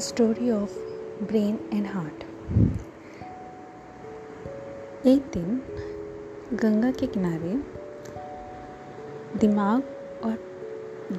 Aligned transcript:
Story 0.00 0.50
of 0.50 0.70
brain 1.24 1.58
and 1.72 1.86
heart 1.86 2.24
एक 5.06 5.30
दिन 5.34 5.60
गंगा 6.52 6.90
के 6.90 7.06
किनारे 7.06 7.54
दिमाग 9.38 9.82
और 10.24 10.38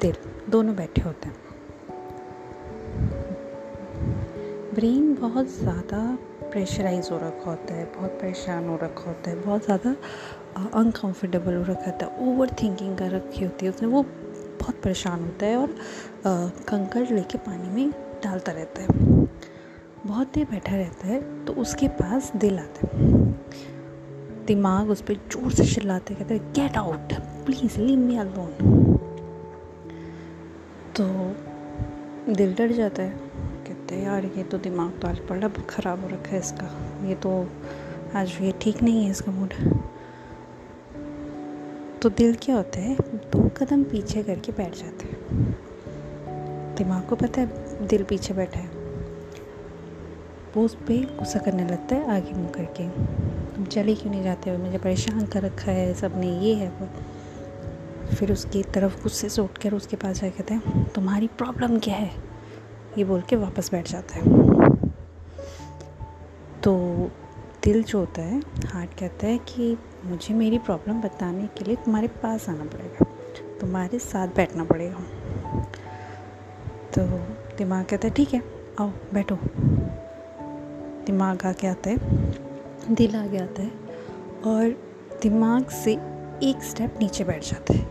दिल 0.00 0.16
दोनों 0.50 0.74
बैठे 0.76 1.02
होते 1.02 1.28
हैं। 1.28 1.36
ब्रेन 4.74 5.14
बहुत 5.14 5.46
ज़्यादा 5.48 6.18
प्रेशराइज 6.42 7.08
हो 7.12 7.18
रखा 7.18 7.50
होता 7.50 7.74
है, 7.74 7.84
बहुत 7.96 8.10
परेशान 8.10 8.68
हो 8.68 8.76
रखा 8.76 9.04
होता 9.04 9.30
है, 9.30 9.40
बहुत 9.40 9.64
ज़्यादा 9.64 9.96
अनकंफर्टेबल 10.74 11.54
हो 11.54 11.62
रखा 11.62 11.90
होता 11.90 12.06
है 12.06 12.28
ओवर 12.28 12.56
थिंकिंग 12.62 12.96
कर 12.98 13.10
रखी 13.10 13.44
होती 13.44 13.66
है, 13.66 13.72
उसने 13.72 13.88
वो 13.88 14.02
बहुत 14.02 14.82
परेशान 14.84 15.20
होता 15.20 15.46
है 15.46 15.56
और 15.56 15.74
कंकड़ 16.68 17.06
लेके 17.08 17.38
पानी 17.38 17.68
में 17.68 18.03
डालता 18.24 18.52
रहता 18.52 18.82
है। 18.82 18.88
बहुत 20.06 20.32
देर 20.34 20.44
बैठा 20.44 20.76
रहता 20.76 21.06
है 21.06 21.20
तो 21.44 21.52
उसके 21.54 21.88
पास 21.94 22.32
दिल 22.36 22.58
आता 22.58 22.86
है। 22.88 23.12
दिमाग 24.46 24.90
उस 24.90 25.00
पर 25.00 25.14
ज़ोर 25.32 25.52
से 25.52 25.64
चिल्लाते 25.66 26.14
कहते 26.14 26.34
हैं 26.34 26.52
get 26.52 26.76
out 26.76 27.12
please 27.46 27.78
leave 27.80 27.98
me 27.98 28.16
alone 28.18 28.98
तो 30.96 31.04
दिल 32.32 32.54
डर 32.54 32.72
जाता 32.72 33.02
है। 33.02 33.10
कहते 33.66 33.94
हैं, 33.94 34.04
यार, 34.04 34.24
ये 34.26 34.42
तो 34.42 34.58
दिमाग 34.58 34.98
तो 35.00 35.08
आज 35.08 35.20
बड़ा 35.30 35.48
ख़राब 35.68 36.02
हो 36.02 36.08
रखा 36.08 36.30
है 36.30 36.38
इसका। 36.38 36.66
ये 37.08 37.14
तो 37.16 37.30
आज 38.16 38.36
ये 38.40 38.52
ठीक 38.60 38.82
नहीं 38.82 39.04
है 39.04 39.10
इसका 39.10 39.32
मूड 39.32 39.54
तो 42.02 42.08
दिल 42.10 42.34
क्या 42.42 42.56
होता 42.56 42.80
है, 42.80 42.94
दो 42.94 43.48
कदम 43.56 43.82
पीछे 43.84 44.22
करके 44.22 44.52
बैठ 44.52 44.74
जाते 44.74 45.06
हैं। 45.06 45.56
दिमाग 46.76 47.06
को 47.08 47.16
पता 47.16 47.40
है 47.40 47.46
दिल 47.82 48.02
पीछे 48.02 48.34
बैठा 48.34 48.60
है। 48.60 48.66
वो 50.56 50.64
उस 50.64 50.74
पर 50.74 51.16
गुस्सा 51.18 51.38
करने 51.38 51.68
लगता 51.68 51.96
है 51.96 52.16
आगे 52.16 52.32
मुँह 52.32 52.50
करके। 52.50 52.88
तुम 53.54 53.64
चले 53.64 53.94
क्यों 53.94 54.10
नहीं 54.10 54.22
जाते 54.22 54.50
हो? 54.50 54.58
मुझे 54.58 54.78
परेशान 54.78 55.26
कर 55.26 55.42
रखा 55.42 55.72
है, 55.72 55.94
सबने 55.94 56.38
ये 56.38 56.54
है 56.54 56.68
वो। 56.68 56.88
फिर 58.16 58.32
उसकी 58.32 58.62
तरफ़ 58.62 59.02
गुस्से 59.02 59.28
से 59.28 59.42
उठ 59.42 59.58
कर 59.58 59.74
उसके 59.74 59.96
पास 59.96 60.20
जाके 60.20 60.30
कहते 60.30 60.54
हैं, 60.54 60.92
तुम्हारी 60.92 61.26
प्रॉब्लम 61.26 61.78
क्या 61.78 61.94
है? 61.94 62.10
ये 62.98 63.04
बोल 63.04 63.20
के 63.20 63.36
वापस 63.36 63.70
बैठ 63.70 63.90
जाता 63.90 64.14
है। 64.14 64.22
तो 66.62 66.86
दिल 67.64 67.82
जो 67.82 67.98
होता 67.98 68.22
है, 68.22 68.42
हार्ट 68.66 69.00
कहता 69.00 69.26
है 69.26 69.38
कि 69.38 69.78
मुझे 70.04 70.34
मेरी 70.34 70.58
प्रॉब्लम 70.58 71.00
बताने 71.00 71.46
के 71.46 71.64
लिए 71.64 71.76
तुम्हारे 71.76 72.08
पास 72.08 72.48
आना 72.48 72.64
पड़ेगा। 72.64 73.06
तुम्हारे 73.60 73.98
साथ 73.98 74.28
बैठना 74.28 74.64
पड़ेगा। 74.64 74.98
तो 76.98 77.02
दिमाग 77.58 77.84
कहता 77.84 78.08
है, 78.08 78.14
ठीक 78.14 78.34
है, 78.34 78.42
आओ, 78.80 78.90
बैठो। 79.14 79.38
दिमाग 81.06 81.46
आके 81.46 81.66
आता 81.66 81.90
है, 81.90 81.96
दिल 82.94 83.16
आगे 83.16 83.38
आता 83.38 83.62
है 83.62 83.70
और 84.46 84.92
दिमाग 85.22 85.68
से 85.68 85.92
एक 86.42 86.62
स्टेप 86.62 86.94
नीचे 86.98 87.24
बैठ 87.24 87.44
जाता 87.44 87.74
है। 87.74 87.86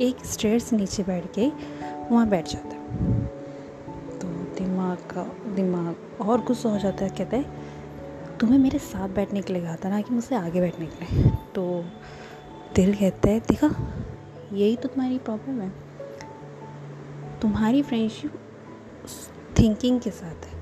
एक 0.00 0.24
स्टेयर्स 0.24 0.72
नीचे 0.72 1.02
बैठ 1.02 1.24
के 1.34 1.50
वहाँ 2.10 2.28
बैठ 2.28 2.46
जाता 2.46 2.68
है। 2.68 2.86
तो 4.18 4.28
दिमाग 4.28 4.96
का, 4.96 5.52
दिमाग 5.54 5.96
और 6.20 6.40
गुस्सा 6.40 6.68
हो 6.68 6.78
जाता 6.78 7.04
है, 7.04 7.10
कहता 7.10 7.36
है, 7.36 7.44
तुम्हें 8.40 8.58
मेरे 8.58 8.78
साथ 8.78 9.08
बैठने 9.08 9.42
के 9.42 9.52
लिए 9.52 9.62
कहा 9.62 9.76
था 9.76 9.88
ना 9.88 10.00
कि 10.00 10.14
मुझसे 10.14 10.34
आगे 10.34 10.60
बैठने 10.60 10.86
के 10.86 11.14
लिए? 11.14 11.30
तो 11.54 11.84
दिल 12.76 12.94
कहता 12.94 13.28
है, 13.28 13.40
देखा, 13.40 13.70
यही 14.52 14.76
तो 14.76 14.88
तुम्हारी 14.88 15.18
प्रॉब्लम 15.18 15.60
है। 15.60 15.72
तुम्हारी 17.42 17.82
फ्रेंडशिप 17.82 18.32
थिंकिंग 19.58 20.00
के 20.00 20.10
साथ 20.10 20.46
है। 20.46 20.58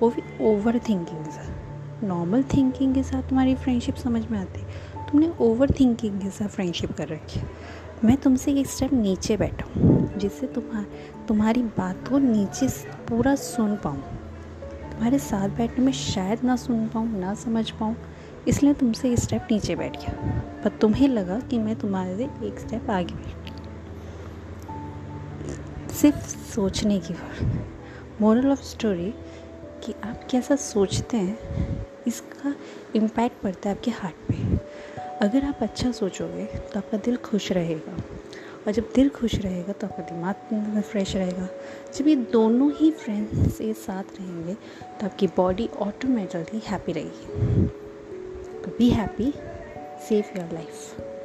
वो 0.00 0.10
भी 0.10 0.22
ओवर 0.44 0.78
थिंकिंग 0.78 1.24
के 1.24 1.30
साथ। 1.30 2.04
नॉर्मल 2.04 2.42
थिंकिंग 2.42 2.94
के 2.94 3.02
साथ 3.02 3.22
तुम्हारी 3.22 3.54
फ्रेंडशिप 3.54 3.94
समझ 3.94 4.26
में 4.26 4.38
आती 4.38 4.62
तुमने 5.10 5.32
ओवर 5.40 5.70
थिंकिंग 5.70 6.20
के 6.20 6.30
साथ 6.30 6.48
फ्रेंडशिप 6.48 6.92
कर 6.92 7.08
रखी 7.08 7.40
है। 7.40 7.46
मैं 8.04 8.16
तुमसे 8.16 8.52
एक 8.52 8.66
स्टेप 8.66 8.92
नीचे 8.92 9.36
बैठा 9.36 9.64
जिससे 10.18 10.46
तुम्हार 10.46 10.86
तुम्हारी 11.28 11.62
बात 11.62 12.08
को 12.08 12.18
नीचे 12.18 12.68
पूरा 13.08 13.34
सुन 13.34 13.76
पाऊँ। 13.76 14.00
तुम्हारे 14.90 15.18
साथ 15.18 15.48
बैठने 15.48 15.84
में 15.84 15.92
शायद 15.92 16.44
ना 16.44 16.56
सुन 16.56 16.86
पाऊँ, 16.88 17.18
ना 17.18 17.34
समझ 17.34 17.70
पाऊँ, 17.70 17.96
इसलिए 18.48 18.74
तुमसे 18.74 19.12
एक 19.12 19.18
स्टेप 19.18 19.48
नीचे 19.50 19.76
बैठ 19.76 19.96
गया। 19.96 20.12
पर 20.64 20.68
तुम्हें 20.70 21.08
लगा 21.08 21.40
कि 21.40 21.58
मैं 21.58 21.76
तुम्हारे 21.76 22.16
से 22.16 22.46
एक 22.46 22.58
स्टेप 22.58 22.90
आगे 22.90 23.14
बैठ 23.14 23.52
सिर्फ़ 25.90 26.28
सोचने 26.54 26.98
की 26.98 27.14
बात। 27.14 27.66
मोरल 28.20 28.50
ऑफ़ 28.50 28.62
स्टोरी 28.62 29.12
कि 29.84 29.94
आप 30.04 30.26
कैसा 30.30 30.56
सोचते 30.56 31.16
हैं, 31.16 31.86
इसका 32.06 32.54
इम्पैक्ट 32.96 33.42
पड़ता 33.42 33.68
है 33.68 33.74
आपके 33.76 33.90
हार्ट 33.90 34.16
पे। 34.28 34.58
अगर 35.26 35.44
आप 35.44 35.58
अच्छा 35.62 35.92
सोचोगे 35.92 36.44
तो 36.44 36.78
आपका 36.78 36.98
दिल 36.98 37.16
खुश 37.16 37.50
रहेगा। 37.52 37.96
और 38.66 38.72
जब 38.72 38.88
दिल 38.94 39.08
खुश 39.08 39.34
रहेगा 39.34 39.72
तो 39.72 39.86
आपका 39.86 40.02
दिमाग 40.04 40.82
फ्रेश 40.82 41.14
रहेगा। 41.16 41.48
जब 41.96 42.08
ये 42.08 42.16
दोनों 42.32 42.70
ही 42.72 42.90
फ्रेंड्स 42.90 43.60
एक 43.60 43.76
साथ 43.76 44.18
रहेंगे 44.18 44.54
तो 45.00 45.06
आपकी 45.06 45.26
बॉडी 45.26 45.68
ऑटोमेटिकली 45.78 46.60
हैप्पी 46.66 46.92
रहेगी। 46.92 47.66
तो 48.62 48.76
be 48.78 48.90
happy 48.90 49.32
save 50.08 50.38
your 50.38 50.52
life 50.52 51.19